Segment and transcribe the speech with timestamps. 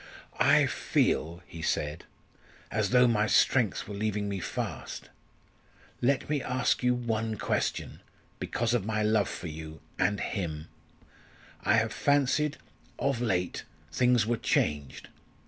[0.39, 2.05] "I feel," he said,
[2.71, 5.11] "as though my strength were leaving me fast.
[6.01, 8.01] Let me ask you one question
[8.39, 10.69] because of my love for you and him.
[11.63, 12.57] I have fancied
[12.97, 15.09] of late things were changed.